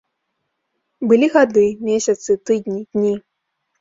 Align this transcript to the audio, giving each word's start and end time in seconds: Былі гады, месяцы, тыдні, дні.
Былі 1.11 1.27
гады, 1.37 1.65
месяцы, 1.91 2.31
тыдні, 2.51 2.81
дні. 2.97 3.13